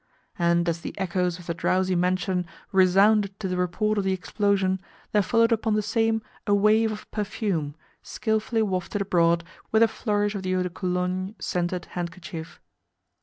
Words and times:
And 0.39 0.67
as 0.67 0.81
the 0.81 0.97
echoes 0.97 1.37
of 1.37 1.45
the 1.45 1.53
drowsy 1.53 1.93
mansion 1.93 2.47
resounded 2.71 3.39
to 3.39 3.47
the 3.47 3.55
report 3.55 3.99
of 3.99 4.03
the 4.03 4.13
explosion 4.13 4.79
there 5.11 5.21
followed 5.21 5.51
upon 5.51 5.75
the 5.75 5.83
same 5.83 6.23
a 6.47 6.55
wave 6.55 6.91
of 6.91 7.11
perfume, 7.11 7.75
skilfully 8.01 8.63
wafted 8.63 9.03
abroad 9.03 9.43
with 9.71 9.83
a 9.83 9.87
flourish 9.87 10.33
of 10.33 10.41
the 10.41 10.55
eau 10.55 10.63
de 10.63 10.71
Cologne 10.71 11.35
scented 11.37 11.85
handkerchief. 11.91 12.59